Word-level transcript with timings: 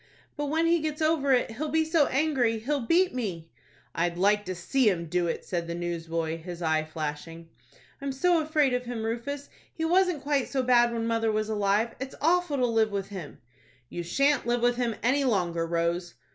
"But 0.35 0.47
when 0.47 0.65
he 0.65 0.79
gets 0.79 0.99
over 0.99 1.31
it, 1.31 1.51
he'll 1.51 1.69
be 1.69 1.85
so 1.85 2.07
angry, 2.07 2.57
he'll 2.57 2.79
beat 2.87 3.13
me." 3.13 3.51
"I'd 3.93 4.17
like 4.17 4.45
to 4.45 4.55
see 4.55 4.89
him 4.89 5.05
do 5.05 5.27
it!" 5.27 5.45
said 5.45 5.67
the 5.67 5.75
newsboy, 5.75 6.41
his 6.41 6.59
eye 6.63 6.83
flashing. 6.85 7.49
"I'm 8.01 8.11
so 8.11 8.41
afraid 8.41 8.73
of 8.73 8.85
him, 8.85 9.03
Rufus. 9.05 9.47
He 9.71 9.85
wasn't 9.85 10.23
quite 10.23 10.47
so 10.49 10.63
bad 10.63 10.91
when 10.91 11.05
mother 11.05 11.31
was 11.31 11.49
alive. 11.49 11.93
It's 11.99 12.15
awful 12.19 12.57
to 12.57 12.65
live 12.65 12.89
with 12.89 13.09
him." 13.09 13.41
"You 13.89 14.01
shan't 14.01 14.47
live 14.47 14.61
with 14.61 14.77
him 14.77 14.95
any 15.03 15.23
longer, 15.23 15.67
Rose." 15.67 16.15